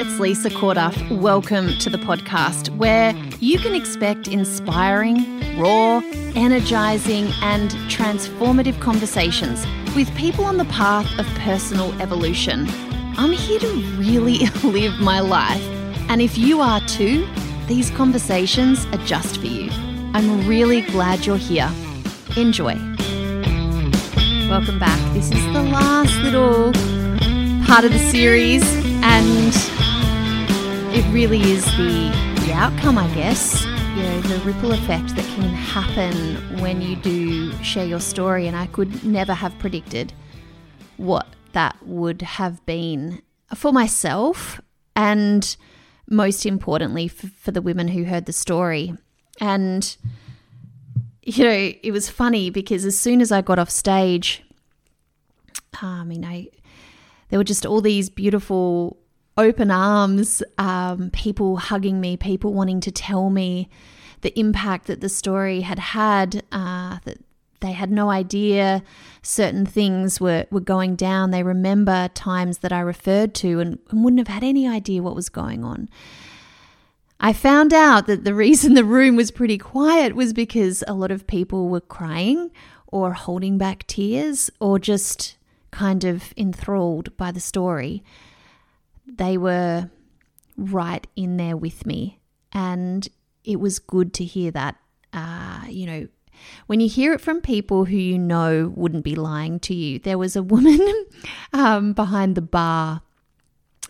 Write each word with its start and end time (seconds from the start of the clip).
it's 0.00 0.18
Lisa 0.20 0.50
Corduff. 0.50 0.94
Welcome 1.10 1.68
to 1.78 1.88
the 1.88 1.96
podcast 1.96 2.68
where 2.76 3.14
you 3.40 3.58
can 3.58 3.74
expect 3.74 4.28
inspiring, 4.28 5.58
raw, 5.58 6.02
energizing, 6.34 7.32
and 7.40 7.70
transformative 7.88 8.78
conversations 8.78 9.64
with 9.94 10.14
people 10.14 10.44
on 10.44 10.58
the 10.58 10.66
path 10.66 11.06
of 11.18 11.24
personal 11.38 11.98
evolution. 12.02 12.66
I'm 13.16 13.32
here 13.32 13.58
to 13.58 13.72
really 13.96 14.38
live 14.64 15.00
my 15.00 15.20
life, 15.20 15.62
and 16.10 16.20
if 16.20 16.36
you 16.36 16.60
are 16.60 16.80
too, 16.86 17.26
these 17.66 17.90
conversations 17.92 18.84
are 18.86 19.02
just 19.06 19.40
for 19.40 19.46
you. 19.46 19.70
I'm 20.12 20.46
really 20.46 20.82
glad 20.82 21.24
you're 21.24 21.38
here. 21.38 21.70
Enjoy. 22.36 22.74
Welcome 24.50 24.78
back. 24.78 25.14
This 25.14 25.30
is 25.32 25.44
the 25.54 25.62
last 25.62 26.14
little 26.18 26.72
part 27.66 27.86
of 27.86 27.92
the 27.92 28.10
series, 28.10 28.62
and 29.02 29.75
it 30.96 31.04
really 31.12 31.42
is 31.42 31.62
the, 31.76 32.08
the 32.46 32.52
outcome, 32.54 32.96
I 32.96 33.06
guess. 33.14 33.66
You 33.66 34.02
know, 34.02 34.20
the 34.22 34.38
ripple 34.46 34.72
effect 34.72 35.14
that 35.16 35.26
can 35.34 35.42
happen 35.42 36.14
when 36.58 36.80
you 36.80 36.96
do 36.96 37.52
share 37.62 37.84
your 37.84 38.00
story, 38.00 38.46
and 38.46 38.56
I 38.56 38.64
could 38.68 39.04
never 39.04 39.34
have 39.34 39.58
predicted 39.58 40.14
what 40.96 41.26
that 41.52 41.76
would 41.82 42.22
have 42.22 42.64
been 42.64 43.20
for 43.54 43.74
myself, 43.74 44.58
and 44.94 45.54
most 46.08 46.46
importantly, 46.46 47.08
for, 47.08 47.26
for 47.26 47.50
the 47.50 47.60
women 47.60 47.88
who 47.88 48.04
heard 48.04 48.24
the 48.24 48.32
story. 48.32 48.94
And 49.38 49.94
you 51.22 51.44
know, 51.44 51.72
it 51.82 51.92
was 51.92 52.08
funny 52.08 52.48
because 52.48 52.86
as 52.86 52.98
soon 52.98 53.20
as 53.20 53.30
I 53.30 53.42
got 53.42 53.58
off 53.58 53.68
stage, 53.68 54.42
I 55.82 56.04
mean, 56.04 56.24
I 56.24 56.48
there 57.28 57.38
were 57.38 57.44
just 57.44 57.66
all 57.66 57.82
these 57.82 58.08
beautiful 58.08 58.96
open 59.38 59.70
arms, 59.70 60.42
um, 60.58 61.10
people 61.10 61.56
hugging 61.56 62.00
me, 62.00 62.16
people 62.16 62.52
wanting 62.52 62.80
to 62.80 62.90
tell 62.90 63.30
me 63.30 63.68
the 64.22 64.38
impact 64.38 64.86
that 64.86 65.00
the 65.00 65.08
story 65.08 65.60
had 65.60 65.78
had, 65.78 66.42
uh, 66.52 66.98
that 67.04 67.18
they 67.60 67.72
had 67.72 67.90
no 67.90 68.10
idea 68.10 68.82
certain 69.22 69.66
things 69.66 70.20
were, 70.20 70.46
were 70.50 70.60
going 70.60 70.96
down. 70.96 71.30
They 71.30 71.42
remember 71.42 72.08
times 72.14 72.58
that 72.58 72.72
I 72.72 72.80
referred 72.80 73.34
to 73.36 73.60
and, 73.60 73.78
and 73.90 74.04
wouldn't 74.04 74.26
have 74.26 74.34
had 74.34 74.44
any 74.44 74.66
idea 74.66 75.02
what 75.02 75.14
was 75.14 75.28
going 75.28 75.64
on. 75.64 75.88
I 77.18 77.32
found 77.32 77.72
out 77.72 78.06
that 78.06 78.24
the 78.24 78.34
reason 78.46 78.74
the 78.74 78.84
room 78.84 79.16
was 79.16 79.30
pretty 79.30 79.58
quiet 79.58 80.14
was 80.14 80.32
because 80.32 80.84
a 80.86 80.94
lot 80.94 81.10
of 81.10 81.26
people 81.26 81.68
were 81.68 81.80
crying 81.80 82.50
or 82.86 83.12
holding 83.12 83.58
back 83.58 83.86
tears 83.86 84.50
or 84.60 84.78
just 84.78 85.36
kind 85.70 86.04
of 86.04 86.32
enthralled 86.36 87.14
by 87.16 87.30
the 87.30 87.40
story. 87.40 88.02
They 89.06 89.38
were 89.38 89.90
right 90.56 91.06
in 91.16 91.36
there 91.36 91.56
with 91.56 91.86
me. 91.86 92.20
And 92.52 93.06
it 93.44 93.60
was 93.60 93.78
good 93.78 94.12
to 94.14 94.24
hear 94.24 94.50
that. 94.52 94.76
Uh, 95.12 95.64
you 95.68 95.86
know, 95.86 96.08
when 96.66 96.80
you 96.80 96.88
hear 96.88 97.12
it 97.12 97.20
from 97.20 97.40
people 97.40 97.84
who 97.84 97.96
you 97.96 98.18
know 98.18 98.72
wouldn't 98.74 99.04
be 99.04 99.14
lying 99.14 99.58
to 99.60 99.74
you, 99.74 99.98
there 99.98 100.18
was 100.18 100.36
a 100.36 100.42
woman 100.42 101.06
um, 101.52 101.92
behind 101.92 102.34
the 102.34 102.42
bar. 102.42 103.02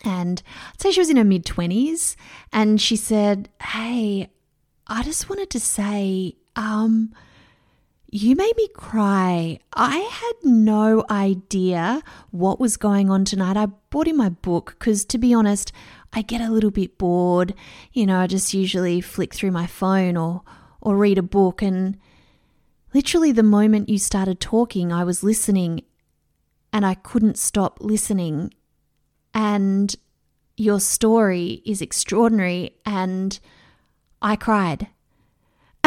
And 0.04 0.42
I'd 0.72 0.80
say 0.80 0.92
she 0.92 1.00
was 1.00 1.10
in 1.10 1.16
her 1.16 1.24
mid 1.24 1.44
20s. 1.44 2.16
And 2.52 2.80
she 2.80 2.96
said, 2.96 3.48
Hey, 3.60 4.30
I 4.86 5.02
just 5.02 5.28
wanted 5.28 5.50
to 5.50 5.60
say, 5.60 6.36
um, 6.54 7.12
you 8.08 8.36
made 8.36 8.56
me 8.56 8.68
cry. 8.68 9.58
I 9.74 9.98
had 9.98 10.32
no 10.42 11.04
idea 11.10 12.02
what 12.30 12.60
was 12.60 12.76
going 12.76 13.10
on 13.10 13.24
tonight. 13.24 13.56
I 13.56 13.66
bought 13.66 14.06
in 14.06 14.16
my 14.16 14.28
book 14.28 14.76
because, 14.78 15.04
to 15.06 15.18
be 15.18 15.34
honest, 15.34 15.72
I 16.12 16.22
get 16.22 16.40
a 16.40 16.50
little 16.50 16.70
bit 16.70 16.98
bored. 16.98 17.54
You 17.92 18.06
know, 18.06 18.20
I 18.20 18.26
just 18.26 18.54
usually 18.54 19.00
flick 19.00 19.34
through 19.34 19.50
my 19.50 19.66
phone 19.66 20.16
or, 20.16 20.42
or 20.80 20.96
read 20.96 21.18
a 21.18 21.22
book. 21.22 21.62
And 21.62 21.98
literally, 22.94 23.32
the 23.32 23.42
moment 23.42 23.88
you 23.88 23.98
started 23.98 24.40
talking, 24.40 24.92
I 24.92 25.02
was 25.02 25.24
listening 25.24 25.82
and 26.72 26.86
I 26.86 26.94
couldn't 26.94 27.38
stop 27.38 27.78
listening. 27.80 28.54
And 29.34 29.94
your 30.56 30.78
story 30.78 31.60
is 31.66 31.82
extraordinary. 31.82 32.76
And 32.86 33.38
I 34.22 34.36
cried. 34.36 34.88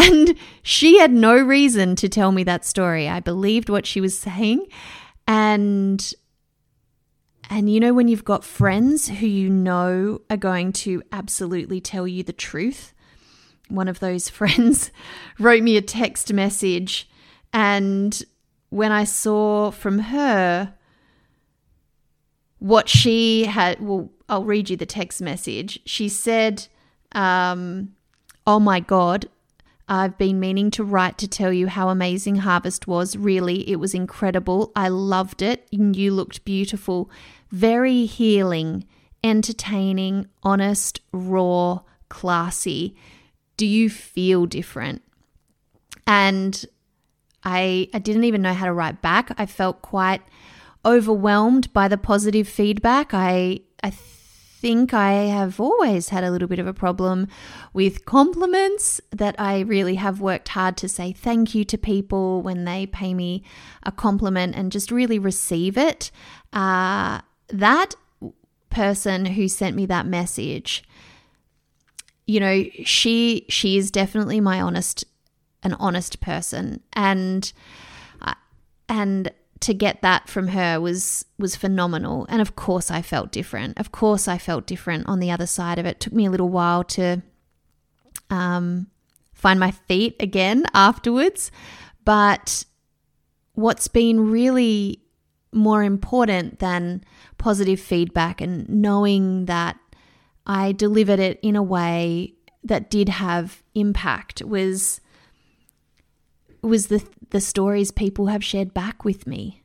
And 0.01 0.35
she 0.63 0.97
had 0.99 1.11
no 1.11 1.35
reason 1.37 1.95
to 1.97 2.07
tell 2.07 2.31
me 2.31 2.43
that 2.45 2.63
story. 2.63 3.09
I 3.09 3.19
believed 3.19 3.69
what 3.69 3.85
she 3.85 3.99
was 3.99 4.17
saying. 4.17 4.65
And 5.27 6.13
and 7.49 7.69
you 7.69 7.79
know 7.79 7.93
when 7.93 8.07
you've 8.07 8.23
got 8.23 8.45
friends 8.45 9.09
who 9.09 9.25
you 9.25 9.49
know 9.49 10.21
are 10.29 10.37
going 10.37 10.71
to 10.71 11.03
absolutely 11.11 11.81
tell 11.81 12.07
you 12.07 12.23
the 12.23 12.31
truth. 12.31 12.93
One 13.67 13.89
of 13.89 13.99
those 13.99 14.29
friends 14.39 14.91
wrote 15.37 15.63
me 15.63 15.75
a 15.75 15.81
text 15.81 16.31
message 16.31 17.09
and 17.51 18.23
when 18.69 18.91
I 18.91 19.03
saw 19.03 19.71
from 19.71 19.99
her 19.99 20.73
what 22.59 22.87
she 22.87 23.45
had, 23.45 23.81
well, 23.81 24.11
I'll 24.27 24.45
read 24.45 24.69
you 24.69 24.77
the 24.77 24.85
text 24.85 25.21
message. 25.21 25.79
She 25.85 26.07
said, 26.07 26.67
um, 27.13 27.95
Oh 28.45 28.59
my 28.59 28.79
God, 28.79 29.27
I've 29.89 30.19
been 30.19 30.39
meaning 30.39 30.69
to 30.71 30.83
write 30.83 31.17
to 31.17 31.27
tell 31.27 31.51
you 31.51 31.67
how 31.67 31.89
amazing 31.89 32.37
Harvest 32.37 32.87
was. 32.87 33.17
Really, 33.17 33.67
it 33.67 33.77
was 33.77 33.95
incredible. 33.95 34.71
I 34.75 34.87
loved 34.87 35.41
it. 35.41 35.67
You 35.71 36.13
looked 36.13 36.45
beautiful. 36.45 37.09
Very 37.49 38.05
healing, 38.05 38.85
entertaining, 39.23 40.27
honest, 40.43 41.01
raw, 41.11 41.79
classy. 42.07 42.95
Do 43.57 43.65
you 43.65 43.89
feel 43.89 44.45
different? 44.45 45.01
And 46.05 46.63
I 47.43 47.89
I 47.91 47.99
didn't 47.99 48.25
even 48.25 48.43
know 48.43 48.53
how 48.53 48.67
to 48.67 48.73
write 48.73 49.01
back. 49.01 49.31
I 49.39 49.47
felt 49.47 49.81
quite 49.81 50.21
overwhelmed 50.85 51.73
by 51.73 51.87
the 51.87 51.97
positive 51.97 52.47
feedback. 52.47 53.13
I 53.13 53.61
I 53.83 53.89
think 54.61 54.93
I 54.93 55.13
have 55.13 55.59
always 55.59 56.09
had 56.09 56.23
a 56.23 56.31
little 56.31 56.47
bit 56.47 56.59
of 56.59 56.67
a 56.67 56.73
problem 56.73 57.27
with 57.71 58.05
compliments, 58.05 58.99
that 59.11 59.35
I 59.39 59.61
really 59.61 59.95
have 59.95 60.19
worked 60.19 60.49
hard 60.49 60.75
to 60.77 60.89
say 60.89 61.13
thank 61.13 61.55
you 61.55 61.63
to 61.65 61.77
people 61.77 62.41
when 62.41 62.65
they 62.65 62.85
pay 62.85 63.13
me 63.13 63.43
a 63.83 63.91
compliment 63.91 64.55
and 64.55 64.71
just 64.71 64.91
really 64.91 65.17
receive 65.17 65.77
it. 65.77 66.11
Uh, 66.51 67.21
that 67.47 67.95
person 68.69 69.25
who 69.25 69.47
sent 69.47 69.75
me 69.77 69.85
that 69.85 70.05
message, 70.05 70.83
you 72.27 72.39
know, 72.39 72.65
she 72.83 73.45
she 73.47 73.77
is 73.77 73.91
definitely 73.91 74.41
my 74.41 74.59
honest 74.59 75.05
an 75.63 75.73
honest 75.73 76.19
person 76.19 76.81
and 76.93 77.53
uh, 78.21 78.33
and 78.87 79.31
to 79.61 79.73
get 79.73 80.01
that 80.01 80.29
from 80.29 80.49
her 80.49 80.79
was 80.79 81.25
was 81.37 81.55
phenomenal. 81.55 82.25
And 82.29 82.41
of 82.41 82.55
course 82.55 82.89
I 82.89 83.01
felt 83.01 83.31
different. 83.31 83.79
Of 83.79 83.91
course 83.91 84.27
I 84.27 84.37
felt 84.37 84.67
different 84.67 85.07
on 85.07 85.19
the 85.19 85.31
other 85.31 85.47
side 85.47 85.79
of 85.79 85.85
it, 85.85 85.89
it 85.89 85.99
took 85.99 86.13
me 86.13 86.25
a 86.25 86.31
little 86.31 86.49
while 86.49 86.83
to 86.85 87.21
um, 88.29 88.87
find 89.33 89.59
my 89.59 89.71
feet 89.71 90.15
again 90.19 90.65
afterwards. 90.73 91.51
But 92.05 92.65
what's 93.53 93.87
been 93.87 94.31
really 94.31 95.01
more 95.51 95.83
important 95.83 96.59
than 96.59 97.03
positive 97.37 97.79
feedback 97.79 98.39
and 98.39 98.69
knowing 98.69 99.45
that 99.45 99.77
I 100.45 100.71
delivered 100.71 101.19
it 101.19 101.39
in 101.41 101.55
a 101.55 101.63
way 101.63 102.35
that 102.63 102.89
did 102.89 103.09
have 103.09 103.63
impact 103.75 104.43
was 104.43 105.01
was 106.61 106.87
the 106.87 107.03
the 107.29 107.41
stories 107.41 107.91
people 107.91 108.27
have 108.27 108.43
shared 108.43 108.73
back 108.73 109.05
with 109.05 109.27
me. 109.27 109.58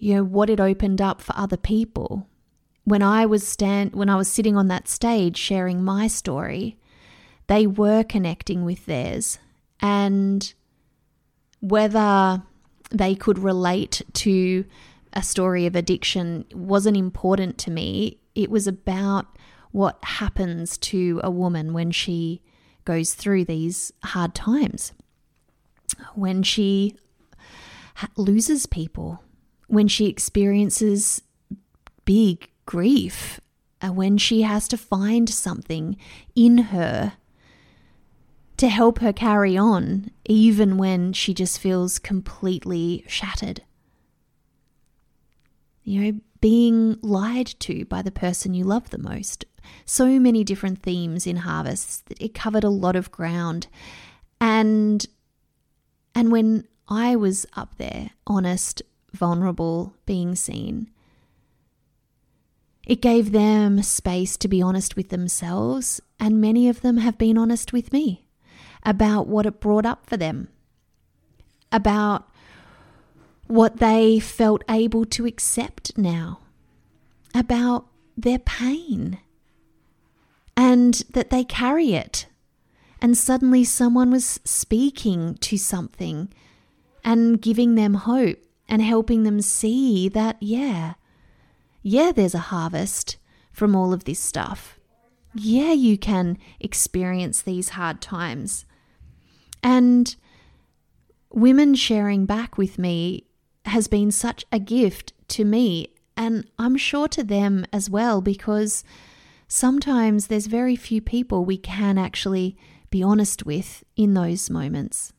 You 0.00 0.16
know 0.16 0.24
what 0.24 0.50
it 0.50 0.58
opened 0.58 1.00
up 1.00 1.20
for 1.20 1.34
other 1.36 1.56
people. 1.56 2.26
When 2.84 3.02
I 3.02 3.26
was 3.26 3.46
stand 3.46 3.94
when 3.94 4.08
I 4.08 4.16
was 4.16 4.28
sitting 4.28 4.56
on 4.56 4.68
that 4.68 4.88
stage 4.88 5.36
sharing 5.36 5.84
my 5.84 6.08
story, 6.08 6.78
they 7.46 7.66
were 7.66 8.02
connecting 8.02 8.64
with 8.64 8.86
theirs 8.86 9.38
and 9.80 10.52
whether 11.60 12.42
they 12.90 13.14
could 13.14 13.38
relate 13.38 14.00
to 14.14 14.64
a 15.12 15.22
story 15.22 15.66
of 15.66 15.76
addiction 15.76 16.46
wasn't 16.52 16.96
important 16.96 17.58
to 17.58 17.70
me. 17.70 18.18
It 18.34 18.50
was 18.50 18.66
about 18.66 19.26
what 19.70 20.02
happens 20.02 20.78
to 20.78 21.20
a 21.22 21.30
woman 21.30 21.74
when 21.74 21.90
she 21.90 22.42
goes 22.84 23.12
through 23.12 23.44
these 23.44 23.92
hard 24.02 24.34
times 24.34 24.94
when 26.14 26.42
she 26.42 26.96
loses 28.16 28.66
people, 28.66 29.22
when 29.70 29.88
she 29.88 30.06
experiences 30.06 31.22
big 32.04 32.50
grief, 32.66 33.40
uh, 33.80 33.92
when 33.92 34.18
she 34.18 34.42
has 34.42 34.66
to 34.68 34.76
find 34.76 35.28
something 35.28 35.96
in 36.34 36.58
her 36.58 37.12
to 38.56 38.68
help 38.68 38.98
her 38.98 39.12
carry 39.12 39.56
on, 39.56 40.10
even 40.26 40.76
when 40.76 41.12
she 41.12 41.32
just 41.32 41.58
feels 41.58 41.98
completely 41.98 43.04
shattered. 43.06 43.62
You 45.84 46.00
know, 46.00 46.20
being 46.40 46.98
lied 47.00 47.46
to 47.60 47.84
by 47.86 48.02
the 48.02 48.10
person 48.10 48.54
you 48.54 48.64
love 48.64 48.90
the 48.90 48.98
most. 48.98 49.44
So 49.84 50.18
many 50.18 50.42
different 50.42 50.82
themes 50.82 51.26
in 51.26 51.36
Harvest. 51.36 52.12
It 52.18 52.34
covered 52.34 52.64
a 52.64 52.70
lot 52.70 52.96
of 52.96 53.10
ground. 53.10 53.68
And 54.40 55.06
and 56.14 56.32
when 56.32 56.66
I 56.88 57.14
was 57.14 57.46
up 57.54 57.76
there, 57.78 58.10
honest, 58.26 58.82
vulnerable, 59.12 59.94
being 60.06 60.34
seen, 60.34 60.90
it 62.86 63.00
gave 63.00 63.32
them 63.32 63.82
space 63.82 64.36
to 64.38 64.48
be 64.48 64.60
honest 64.60 64.96
with 64.96 65.10
themselves, 65.10 66.00
and 66.18 66.40
many 66.40 66.68
of 66.68 66.80
them 66.80 66.96
have 66.96 67.18
been 67.18 67.38
honest 67.38 67.72
with 67.72 67.92
me 67.92 68.24
about 68.84 69.26
what 69.26 69.46
it 69.46 69.60
brought 69.60 69.86
up 69.86 70.06
for 70.06 70.16
them, 70.16 70.48
about 71.70 72.28
what 73.46 73.76
they 73.76 74.18
felt 74.18 74.64
able 74.68 75.04
to 75.04 75.26
accept 75.26 75.96
now, 75.96 76.40
about 77.34 77.86
their 78.16 78.38
pain, 78.38 79.18
and 80.56 80.94
that 81.12 81.30
they 81.30 81.44
carry 81.44 81.92
it. 81.92 82.26
And 83.02 83.16
suddenly 83.16 83.64
someone 83.64 84.10
was 84.10 84.40
speaking 84.44 85.36
to 85.36 85.56
something 85.56 86.32
and 87.04 87.40
giving 87.40 87.74
them 87.74 87.94
hope 87.94 88.38
and 88.70 88.80
helping 88.80 89.24
them 89.24 89.42
see 89.42 90.08
that, 90.08 90.36
yeah, 90.40 90.94
yeah, 91.82 92.12
there's 92.12 92.34
a 92.34 92.38
harvest 92.38 93.18
from 93.52 93.74
all 93.74 93.92
of 93.92 94.04
this 94.04 94.20
stuff. 94.20 94.78
Yeah, 95.34 95.72
you 95.72 95.98
can 95.98 96.38
experience 96.60 97.42
these 97.42 97.70
hard 97.70 98.00
times. 98.00 98.64
And 99.62 100.14
women 101.32 101.74
sharing 101.74 102.26
back 102.26 102.56
with 102.56 102.78
me 102.78 103.26
has 103.66 103.88
been 103.88 104.10
such 104.10 104.44
a 104.50 104.58
gift 104.58 105.12
to 105.28 105.44
me, 105.44 105.88
and 106.16 106.48
I'm 106.58 106.76
sure 106.76 107.08
to 107.08 107.22
them 107.22 107.66
as 107.72 107.90
well, 107.90 108.20
because 108.20 108.84
sometimes 109.48 110.28
there's 110.28 110.46
very 110.46 110.76
few 110.76 111.00
people 111.00 111.44
we 111.44 111.58
can 111.58 111.98
actually 111.98 112.56
be 112.88 113.02
honest 113.02 113.44
with 113.44 113.84
in 113.96 114.14
those 114.14 114.48
moments. 114.48 115.12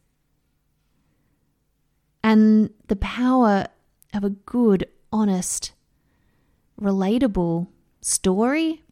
And 2.23 2.69
the 2.88 2.95
power 2.95 3.68
of 4.13 4.23
a 4.23 4.29
good, 4.29 4.88
honest, 5.12 5.71
relatable 6.79 7.68
story 8.01 8.83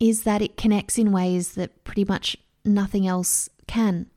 is 0.00 0.24
that 0.24 0.42
it 0.42 0.56
connects 0.56 0.98
in 0.98 1.12
ways 1.12 1.54
that 1.54 1.84
pretty 1.84 2.04
much 2.04 2.36
nothing 2.64 3.06
else 3.06 3.48
can. 3.66 4.10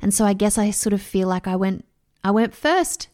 And 0.00 0.12
so 0.12 0.24
I 0.24 0.32
guess 0.32 0.58
I 0.58 0.70
sort 0.70 0.92
of 0.92 1.02
feel 1.02 1.28
like 1.28 1.46
I 1.46 1.56
went 1.56 1.84
I 2.24 2.30
went 2.30 2.54
first 2.54 3.08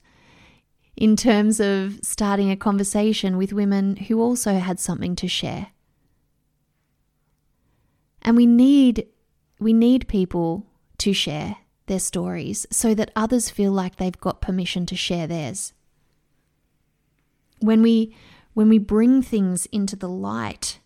in 0.96 1.16
terms 1.16 1.60
of 1.60 2.00
starting 2.02 2.50
a 2.50 2.56
conversation 2.56 3.36
with 3.36 3.52
women 3.52 3.96
who 3.96 4.20
also 4.20 4.54
had 4.58 4.80
something 4.80 5.14
to 5.16 5.28
share. 5.28 5.68
And 8.22 8.36
we 8.36 8.46
need 8.46 9.06
we 9.60 9.72
need 9.72 10.08
people 10.08 10.66
to 10.98 11.12
share 11.12 11.56
their 11.88 11.98
stories 11.98 12.66
so 12.70 12.94
that 12.94 13.10
others 13.16 13.50
feel 13.50 13.72
like 13.72 13.96
they've 13.96 14.20
got 14.20 14.40
permission 14.40 14.86
to 14.86 14.96
share 14.96 15.26
theirs. 15.26 15.72
When 17.60 17.82
we 17.82 18.14
when 18.54 18.68
we 18.68 18.78
bring 18.78 19.22
things 19.22 19.66
into 19.66 19.94
the 19.94 20.08
light 20.08 20.80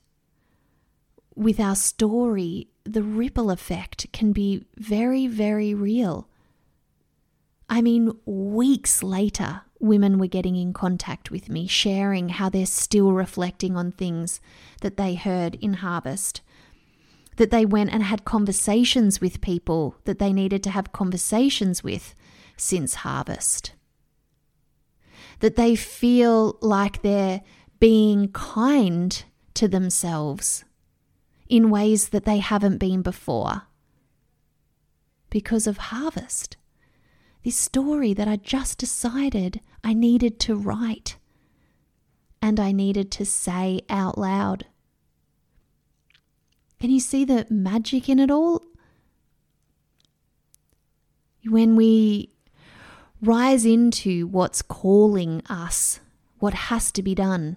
with 1.34 1.58
our 1.58 1.76
story, 1.76 2.68
the 2.84 3.02
ripple 3.02 3.50
effect 3.50 4.06
can 4.12 4.32
be 4.32 4.66
very, 4.76 5.26
very 5.26 5.74
real. 5.74 6.28
I 7.68 7.80
mean, 7.80 8.12
weeks 8.26 9.02
later, 9.02 9.62
women 9.80 10.18
were 10.18 10.26
getting 10.26 10.56
in 10.56 10.72
contact 10.72 11.30
with 11.30 11.48
me, 11.48 11.66
sharing 11.66 12.28
how 12.30 12.48
they're 12.48 12.66
still 12.66 13.12
reflecting 13.12 13.76
on 13.76 13.92
things 13.92 14.40
that 14.82 14.96
they 14.96 15.14
heard 15.14 15.54
in 15.54 15.74
Harvest. 15.74 16.42
That 17.36 17.50
they 17.50 17.64
went 17.64 17.90
and 17.92 18.02
had 18.02 18.24
conversations 18.24 19.20
with 19.20 19.40
people 19.40 19.96
that 20.04 20.18
they 20.18 20.32
needed 20.32 20.62
to 20.64 20.70
have 20.70 20.92
conversations 20.92 21.82
with 21.82 22.14
since 22.56 22.96
Harvest 22.96 23.72
that 25.42 25.56
they 25.56 25.74
feel 25.74 26.56
like 26.60 27.02
they're 27.02 27.42
being 27.80 28.28
kind 28.28 29.24
to 29.54 29.66
themselves 29.66 30.64
in 31.48 31.68
ways 31.68 32.10
that 32.10 32.24
they 32.24 32.38
haven't 32.38 32.78
been 32.78 33.02
before 33.02 33.62
because 35.30 35.66
of 35.66 35.76
harvest. 35.78 36.56
This 37.42 37.56
story 37.56 38.14
that 38.14 38.28
I 38.28 38.36
just 38.36 38.78
decided 38.78 39.60
I 39.82 39.94
needed 39.94 40.38
to 40.40 40.54
write 40.54 41.16
and 42.40 42.60
I 42.60 42.70
needed 42.70 43.10
to 43.12 43.24
say 43.24 43.80
out 43.88 44.16
loud. 44.16 44.66
Can 46.82 46.90
you 46.90 46.98
see 46.98 47.24
the 47.24 47.46
magic 47.48 48.08
in 48.08 48.18
it 48.18 48.28
all? 48.28 48.60
When 51.44 51.76
we 51.76 52.30
rise 53.22 53.64
into 53.64 54.26
what's 54.26 54.62
calling 54.62 55.44
us, 55.48 56.00
what 56.40 56.54
has 56.54 56.90
to 56.90 57.00
be 57.04 57.14
done. 57.14 57.56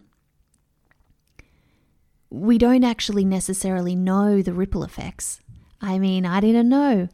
We 2.29 2.59
don't 2.59 2.83
actually 2.83 3.25
necessarily 3.25 3.95
know 3.95 4.43
the 4.43 4.53
ripple 4.53 4.83
effects. 4.83 5.41
I 5.81 5.97
mean, 5.97 6.27
I 6.27 6.39
didn't 6.39 6.69
know 6.69 7.09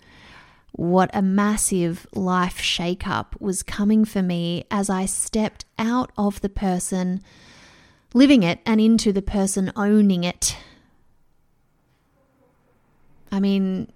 what 0.74 1.10
a 1.14 1.22
massive 1.22 2.06
life 2.14 2.58
shakeup 2.58 3.40
was 3.40 3.64
coming 3.64 4.04
for 4.04 4.22
me 4.22 4.66
as 4.70 4.90
I 4.90 5.06
stepped 5.06 5.64
out 5.80 6.12
of 6.18 6.42
the 6.42 6.50
person 6.50 7.22
living 8.14 8.44
it 8.44 8.60
and 8.66 8.82
into 8.82 9.14
the 9.14 9.22
person 9.22 9.72
owning 9.78 10.26
it. 10.26 10.58
I 13.32 13.40
mean, 13.40 13.92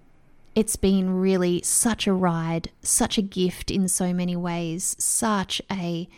it's 0.54 0.76
been 0.76 1.10
really 1.10 1.60
such 1.62 2.06
a 2.06 2.12
ride, 2.12 2.70
such 2.82 3.18
a 3.18 3.22
gift 3.22 3.70
in 3.70 3.88
so 3.88 4.14
many 4.14 4.34
ways, 4.36 4.96
such 4.98 5.60
a 5.70 6.08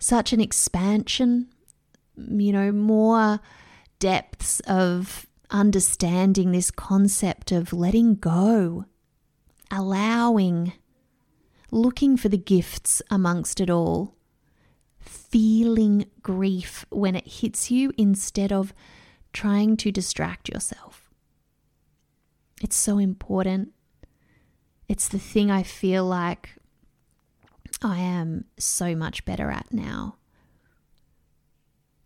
such 0.00 0.32
an 0.32 0.40
expansion, 0.40 1.48
you 2.16 2.52
know, 2.52 2.72
more 2.72 3.40
depths 3.98 4.60
of 4.60 5.26
understanding 5.50 6.52
this 6.52 6.70
concept 6.70 7.50
of 7.52 7.72
letting 7.72 8.14
go, 8.14 8.84
allowing, 9.70 10.72
looking 11.70 12.16
for 12.16 12.28
the 12.28 12.38
gifts 12.38 13.02
amongst 13.10 13.60
it 13.60 13.70
all, 13.70 14.14
feeling 15.00 16.06
grief 16.22 16.84
when 16.90 17.16
it 17.16 17.26
hits 17.26 17.70
you 17.70 17.92
instead 17.96 18.52
of 18.52 18.72
trying 19.32 19.76
to 19.76 19.90
distract 19.90 20.48
yourself. 20.48 21.07
It's 22.60 22.76
so 22.76 22.98
important. 22.98 23.72
It's 24.88 25.08
the 25.08 25.18
thing 25.18 25.50
I 25.50 25.62
feel 25.62 26.04
like 26.04 26.50
I 27.82 27.98
am 27.98 28.46
so 28.58 28.96
much 28.96 29.24
better 29.24 29.50
at 29.50 29.72
now. 29.72 30.16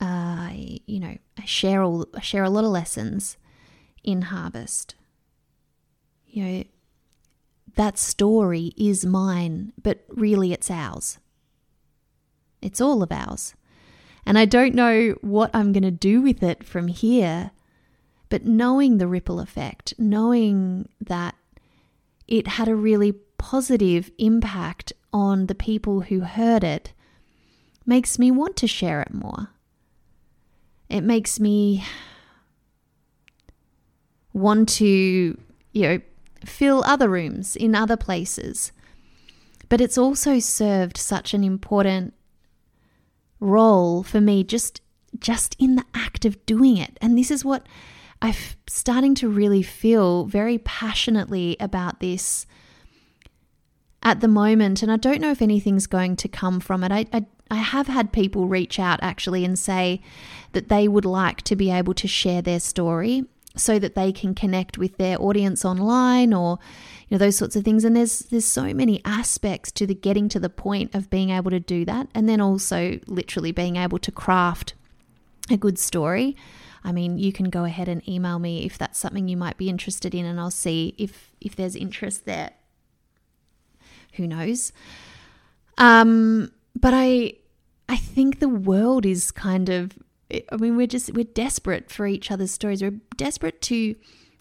I, 0.00 0.80
you 0.86 0.98
know, 1.00 1.16
I 1.38 1.44
share 1.44 1.82
all 1.82 2.06
I 2.14 2.20
share 2.20 2.42
a 2.42 2.50
lot 2.50 2.64
of 2.64 2.70
lessons 2.70 3.36
in 4.02 4.22
Harvest. 4.22 4.96
You 6.26 6.44
know, 6.44 6.64
that 7.76 7.98
story 7.98 8.72
is 8.76 9.06
mine, 9.06 9.72
but 9.80 10.04
really 10.08 10.52
it's 10.52 10.70
ours. 10.70 11.18
It's 12.60 12.80
all 12.80 13.02
of 13.02 13.12
ours. 13.12 13.54
And 14.26 14.38
I 14.38 14.44
don't 14.44 14.74
know 14.74 15.14
what 15.20 15.50
I'm 15.54 15.72
going 15.72 15.82
to 15.82 15.90
do 15.90 16.20
with 16.20 16.42
it 16.42 16.64
from 16.64 16.88
here 16.88 17.52
but 18.32 18.46
knowing 18.46 18.96
the 18.96 19.06
ripple 19.06 19.40
effect, 19.40 19.92
knowing 19.98 20.88
that 21.02 21.34
it 22.26 22.46
had 22.48 22.66
a 22.66 22.74
really 22.74 23.12
positive 23.36 24.10
impact 24.16 24.90
on 25.12 25.48
the 25.48 25.54
people 25.54 26.00
who 26.00 26.20
heard 26.20 26.64
it, 26.64 26.94
makes 27.84 28.18
me 28.18 28.30
want 28.30 28.56
to 28.56 28.66
share 28.66 29.02
it 29.02 29.12
more. 29.12 29.50
It 30.88 31.02
makes 31.02 31.38
me 31.40 31.84
want 34.32 34.70
to, 34.70 35.38
you 35.72 35.82
know, 35.82 36.00
fill 36.42 36.82
other 36.86 37.10
rooms 37.10 37.54
in 37.54 37.74
other 37.74 37.98
places. 37.98 38.72
But 39.68 39.82
it's 39.82 39.98
also 39.98 40.38
served 40.38 40.96
such 40.96 41.34
an 41.34 41.44
important 41.44 42.14
role 43.40 44.02
for 44.02 44.22
me 44.22 44.42
just 44.42 44.80
just 45.18 45.54
in 45.58 45.76
the 45.76 45.84
act 45.92 46.24
of 46.24 46.46
doing 46.46 46.78
it. 46.78 46.96
And 47.02 47.18
this 47.18 47.30
is 47.30 47.44
what 47.44 47.66
I'm 48.22 48.34
starting 48.68 49.16
to 49.16 49.28
really 49.28 49.62
feel 49.62 50.26
very 50.26 50.58
passionately 50.58 51.56
about 51.58 51.98
this 51.98 52.46
at 54.00 54.20
the 54.20 54.28
moment. 54.28 54.80
And 54.82 54.92
I 54.92 54.96
don't 54.96 55.20
know 55.20 55.32
if 55.32 55.42
anything's 55.42 55.88
going 55.88 56.14
to 56.16 56.28
come 56.28 56.60
from 56.60 56.84
it. 56.84 56.92
I, 56.92 57.06
I, 57.12 57.26
I 57.50 57.56
have 57.56 57.88
had 57.88 58.12
people 58.12 58.46
reach 58.46 58.78
out 58.78 59.00
actually 59.02 59.44
and 59.44 59.58
say 59.58 60.00
that 60.52 60.68
they 60.68 60.86
would 60.86 61.04
like 61.04 61.42
to 61.42 61.56
be 61.56 61.72
able 61.72 61.94
to 61.94 62.06
share 62.06 62.42
their 62.42 62.60
story 62.60 63.24
so 63.56 63.80
that 63.80 63.96
they 63.96 64.12
can 64.12 64.36
connect 64.36 64.78
with 64.78 64.98
their 64.98 65.20
audience 65.20 65.64
online 65.64 66.32
or 66.32 66.58
you 67.08 67.14
know 67.14 67.18
those 67.18 67.36
sorts 67.36 67.54
of 67.54 67.64
things 67.64 67.84
and 67.84 67.94
there's 67.94 68.20
there's 68.30 68.46
so 68.46 68.72
many 68.72 69.02
aspects 69.04 69.70
to 69.70 69.86
the 69.86 69.94
getting 69.94 70.26
to 70.30 70.40
the 70.40 70.48
point 70.48 70.94
of 70.94 71.10
being 71.10 71.28
able 71.28 71.50
to 71.50 71.60
do 71.60 71.84
that 71.84 72.08
and 72.14 72.26
then 72.26 72.40
also 72.40 72.98
literally 73.06 73.52
being 73.52 73.76
able 73.76 73.98
to 73.98 74.10
craft 74.10 74.72
a 75.50 75.56
good 75.56 75.78
story 75.78 76.36
I 76.84 76.92
mean, 76.92 77.18
you 77.18 77.32
can 77.32 77.48
go 77.50 77.64
ahead 77.64 77.88
and 77.88 78.06
email 78.08 78.38
me 78.38 78.64
if 78.64 78.76
that's 78.76 78.98
something 78.98 79.28
you 79.28 79.36
might 79.36 79.56
be 79.56 79.68
interested 79.68 80.14
in, 80.14 80.24
and 80.24 80.40
I'll 80.40 80.50
see 80.50 80.94
if 80.98 81.32
if 81.40 81.54
there's 81.54 81.76
interest 81.76 82.24
there. 82.24 82.50
Who 84.14 84.26
knows? 84.26 84.72
Um, 85.78 86.52
but 86.78 86.92
I 86.94 87.34
I 87.88 87.96
think 87.96 88.40
the 88.40 88.48
world 88.48 89.06
is 89.06 89.30
kind 89.30 89.68
of 89.68 89.92
I 90.30 90.56
mean, 90.56 90.76
we're 90.76 90.86
just 90.86 91.12
we're 91.12 91.24
desperate 91.24 91.90
for 91.90 92.06
each 92.06 92.30
other's 92.30 92.50
stories. 92.50 92.82
We're 92.82 93.00
desperate 93.16 93.60
to 93.62 93.94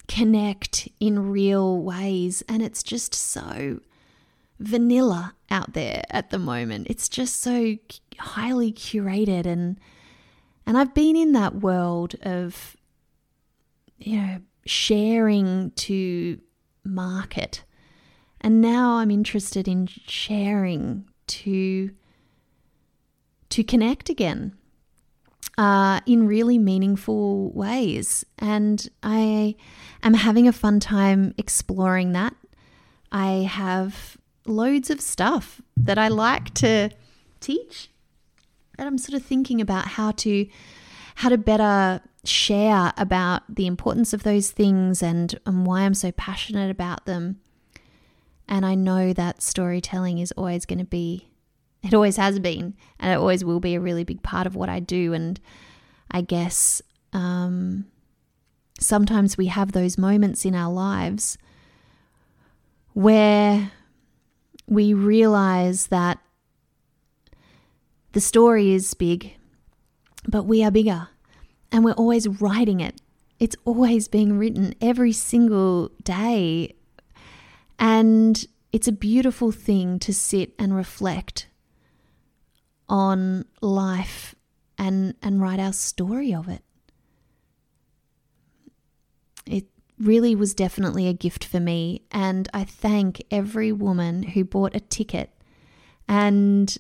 connect 0.08 0.90
in 1.00 1.32
real 1.32 1.82
ways, 1.82 2.44
and 2.50 2.64
it's 2.64 2.82
just 2.82 3.14
so 3.14 3.82
vanilla 4.60 5.36
out 5.50 5.74
there 5.74 6.04
at 6.10 6.32
the 6.32 6.40
moment. 6.40 6.88
It's 6.90 7.10
just 7.10 7.40
so 7.40 7.78
highly 8.18 8.72
curated 8.72 9.46
and 9.46 9.80
and 10.72 10.78
I've 10.78 10.94
been 10.94 11.18
in 11.18 11.34
that 11.34 11.56
world 11.56 12.16
of 12.22 12.78
you 13.98 14.22
know 14.22 14.42
sharing 14.66 15.72
to 15.72 16.40
market. 16.86 17.66
And 18.40 18.62
now 18.62 18.94
I'm 18.94 19.12
interested 19.12 19.68
in 19.68 19.88
sharing 19.88 21.10
to 21.28 21.92
to 23.50 23.64
connect 23.66 24.10
again 24.10 24.56
uh, 25.58 26.00
in 26.06 26.26
really 26.26 26.58
meaningful 26.58 27.52
ways. 27.52 28.24
And 28.40 28.90
I 29.04 29.58
am 30.04 30.14
having 30.14 30.48
a 30.48 30.54
fun 30.54 30.80
time 30.80 31.34
exploring 31.38 32.14
that. 32.14 32.34
I 33.12 33.46
have 33.50 34.16
loads 34.46 34.90
of 34.90 35.02
stuff 35.02 35.62
that 35.76 35.98
I 35.98 36.08
like 36.08 36.54
to 36.54 36.92
teach. 37.42 37.91
And 38.78 38.88
I'm 38.88 38.98
sort 38.98 39.20
of 39.20 39.26
thinking 39.26 39.62
about 39.62 39.88
how 39.88 40.12
to 40.12 40.48
how 41.16 41.30
to 41.30 41.38
better 41.38 42.02
share 42.24 42.94
about 42.98 43.44
the 43.54 43.68
importance 43.68 44.14
of 44.14 44.24
those 44.24 44.52
things 44.52 45.04
and, 45.04 45.38
and 45.46 45.66
why 45.66 45.82
I'm 45.82 45.94
so 45.94 46.12
passionate 46.12 46.72
about 46.72 47.06
them. 47.06 47.40
And 48.48 48.66
I 48.66 48.76
know 48.76 49.12
that 49.14 49.42
storytelling 49.42 50.20
is 50.20 50.32
always 50.34 50.66
going 50.66 50.80
to 50.80 50.86
be 50.86 51.28
it 51.84 51.94
always 51.94 52.18
has 52.18 52.40
been, 52.40 52.76
and 53.00 53.12
it 53.12 53.16
always 53.16 53.44
will 53.44 53.60
be 53.60 53.76
a 53.76 53.80
really 53.80 54.04
big 54.04 54.22
part 54.22 54.46
of 54.46 54.56
what 54.56 54.70
I 54.70 54.80
do. 54.80 55.14
And 55.14 55.40
I 56.12 56.22
guess 56.22 56.82
um, 57.12 57.86
sometimes 58.80 59.38
we 59.38 59.48
have 59.48 59.72
those 59.72 59.98
moments 59.98 60.46
in 60.46 60.54
our 60.56 60.72
lives 60.72 61.38
where 62.94 63.72
we 64.68 64.94
realize 64.94 65.88
that 65.88 66.20
the 68.14 68.22
story 68.22 68.72
is 68.72 68.94
big, 68.94 69.34
but 70.28 70.44
we 70.44 70.64
are 70.64 70.72
bigger, 70.72 71.08
and 71.72 71.84
we're 71.84 71.94
always 71.94 72.28
writing 72.28 72.80
it. 72.80 73.02
It's 73.40 73.56
always 73.66 74.08
being 74.08 74.38
written 74.38 74.76
every 74.82 75.14
single 75.14 75.90
day. 76.04 76.76
And 77.80 78.46
it's 78.72 78.88
a 78.88 78.92
beautiful 78.92 79.52
thing 79.52 79.98
to 80.00 80.14
sit 80.14 80.54
and 80.60 80.76
reflect 80.76 81.48
on 82.88 83.46
life 83.62 84.36
and 84.78 85.16
and 85.22 85.42
write 85.42 85.60
our 85.60 85.74
story 85.74 86.34
of 86.34 86.50
it. 86.50 86.62
It 89.46 89.66
really 89.98 90.36
was 90.36 90.54
definitely 90.54 91.08
a 91.08 91.14
gift 91.14 91.44
for 91.44 91.60
me 91.60 92.04
and 92.12 92.48
I 92.54 92.64
thank 92.64 93.24
every 93.32 93.72
woman 93.72 94.24
who 94.24 94.44
bought 94.44 94.76
a 94.76 94.80
ticket 94.80 95.32
and 96.08 96.78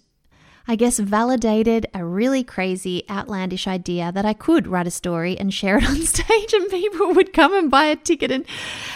I 0.68 0.75
guess, 0.75 1.00
validated 1.00 1.88
a 1.94 2.06
really 2.06 2.44
crazy, 2.44 3.03
outlandish 3.10 3.68
idea 3.68 4.12
that 4.12 4.25
I 4.25 4.34
could 4.34 4.68
write 4.68 4.88
a 4.88 4.91
story 4.91 5.38
and 5.38 5.53
share 5.53 5.77
it 5.77 5.84
on 5.89 6.01
stage, 6.01 6.53
and 6.53 6.70
people 6.70 7.13
would 7.13 7.34
come 7.34 7.53
and 7.53 7.72
buy 7.72 7.86
a 7.86 7.96
ticket 7.96 8.32
and 8.32 8.46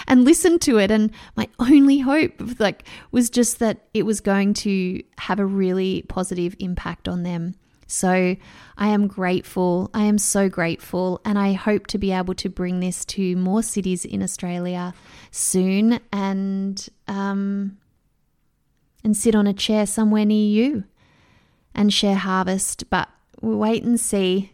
and 0.07 0.23
listen 0.23 0.59
to 0.59 0.77
it. 0.77 0.91
And 0.91 1.11
my 1.35 1.47
only 1.59 1.99
hope, 1.99 2.33
like, 2.59 2.83
was 3.11 3.29
just 3.29 3.59
that 3.59 3.87
it 3.93 4.03
was 4.03 4.21
going 4.21 4.53
to 4.55 5.01
have 5.17 5.39
a 5.39 5.45
really 5.45 6.03
positive 6.07 6.55
impact 6.59 7.07
on 7.07 7.23
them. 7.23 7.55
So 7.87 8.35
I 8.77 8.87
am 8.87 9.07
grateful. 9.07 9.91
I 9.93 10.03
am 10.03 10.17
so 10.17 10.49
grateful. 10.49 11.21
And 11.23 11.37
I 11.37 11.53
hope 11.53 11.87
to 11.87 11.97
be 11.97 12.11
able 12.11 12.33
to 12.35 12.49
bring 12.49 12.79
this 12.79 13.05
to 13.05 13.35
more 13.35 13.61
cities 13.61 14.05
in 14.05 14.23
Australia 14.23 14.93
soon 15.31 15.99
and, 16.11 16.87
um, 17.07 17.77
and 19.03 19.15
sit 19.15 19.35
on 19.35 19.45
a 19.45 19.53
chair 19.53 19.85
somewhere 19.85 20.25
near 20.25 20.47
you 20.47 20.83
and 21.75 21.93
share 21.93 22.15
harvest, 22.15 22.89
but 22.89 23.09
we'll 23.41 23.57
wait 23.57 23.83
and 23.83 23.99
see. 23.99 24.51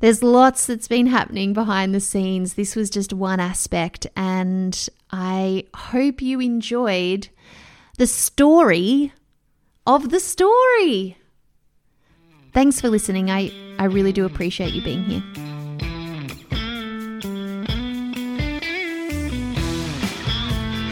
There's 0.00 0.22
lots 0.22 0.66
that's 0.66 0.88
been 0.88 1.06
happening 1.06 1.52
behind 1.52 1.94
the 1.94 2.00
scenes. 2.00 2.54
This 2.54 2.74
was 2.74 2.90
just 2.90 3.12
one 3.12 3.38
aspect, 3.38 4.06
and 4.16 4.88
I 5.12 5.66
hope 5.74 6.20
you 6.20 6.40
enjoyed 6.40 7.28
the 7.98 8.08
story 8.08 9.12
of 9.86 10.10
the 10.10 10.18
story. 10.18 11.16
Thanks 12.52 12.80
for 12.80 12.88
listening. 12.88 13.30
I, 13.30 13.52
I 13.78 13.84
really 13.84 14.12
do 14.12 14.26
appreciate 14.26 14.74
you 14.74 14.82
being 14.82 15.04
here. 15.04 15.22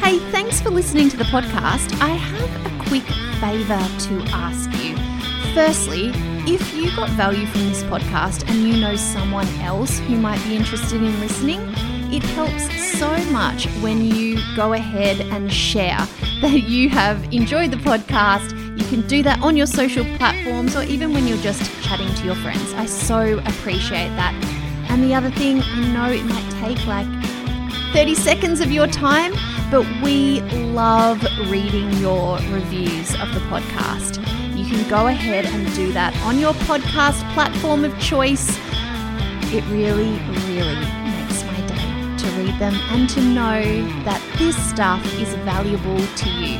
Hey, 0.00 0.18
thanks 0.30 0.60
for 0.60 0.70
listening 0.70 1.08
to 1.10 1.16
the 1.16 1.24
podcast. 1.24 2.00
I 2.00 2.10
have 2.10 2.66
a 2.66 2.88
quick 2.88 3.04
favour 3.40 3.78
to 3.78 4.22
ask 4.32 4.70
you. 4.82 4.96
Firstly, 5.54 6.12
if 6.46 6.74
you 6.74 6.94
got 6.94 7.08
value 7.10 7.46
from 7.46 7.62
this 7.62 7.82
podcast 7.84 8.48
and 8.48 8.68
you 8.68 8.80
know 8.80 8.96
someone 8.96 9.48
else 9.60 9.98
who 10.00 10.16
might 10.16 10.42
be 10.44 10.54
interested 10.54 11.02
in 11.02 11.18
listening, 11.20 11.60
it 12.12 12.22
helps 12.22 12.98
so 12.98 13.16
much 13.30 13.66
when 13.80 14.04
you 14.04 14.38
go 14.56 14.72
ahead 14.74 15.20
and 15.32 15.52
share 15.52 15.96
that 16.40 16.62
you 16.68 16.88
have 16.88 17.22
enjoyed 17.32 17.70
the 17.70 17.76
podcast. 17.78 18.50
You 18.78 18.84
can 18.86 19.06
do 19.06 19.22
that 19.22 19.40
on 19.42 19.56
your 19.56 19.66
social 19.66 20.04
platforms 20.16 20.76
or 20.76 20.82
even 20.84 21.12
when 21.12 21.26
you're 21.26 21.38
just 21.38 21.62
chatting 21.82 22.12
to 22.14 22.24
your 22.24 22.36
friends. 22.36 22.72
I 22.74 22.86
so 22.86 23.38
appreciate 23.38 24.08
that. 24.16 24.34
And 24.88 25.02
the 25.02 25.14
other 25.14 25.30
thing, 25.30 25.62
I 25.62 25.92
know 25.92 26.10
it 26.12 26.24
might 26.24 26.50
take 26.60 26.84
like 26.86 27.06
30 27.92 28.14
seconds 28.14 28.60
of 28.60 28.70
your 28.70 28.86
time, 28.86 29.32
but 29.70 29.86
we 30.02 30.40
love 30.72 31.22
reading 31.48 31.92
your 31.98 32.38
reviews 32.50 33.14
of 33.20 33.32
the 33.32 33.40
podcast. 33.48 34.18
You 34.56 34.64
can 34.64 34.88
go 34.90 35.06
ahead 35.06 35.46
and 35.46 35.72
do 35.74 35.92
that 35.92 36.16
on 36.22 36.40
your 36.40 36.54
podcast 36.54 37.22
platform 37.34 37.84
of 37.84 37.96
choice. 38.00 38.58
It 39.52 39.64
really, 39.66 40.18
really 40.48 40.74
makes 40.74 41.44
my 41.44 41.60
day 41.66 42.16
to 42.18 42.26
read 42.36 42.58
them 42.58 42.74
and 42.90 43.08
to 43.10 43.20
know 43.20 43.62
that 44.04 44.20
this 44.38 44.56
stuff 44.68 45.04
is 45.20 45.32
valuable 45.44 45.98
to 45.98 46.30
you. 46.30 46.58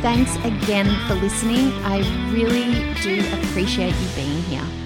Thanks 0.00 0.36
again 0.44 0.86
for 1.08 1.14
listening. 1.14 1.72
I 1.84 1.98
really 2.30 2.94
do 3.02 3.24
appreciate 3.42 3.94
you 3.94 4.08
being 4.14 4.42
here. 4.44 4.85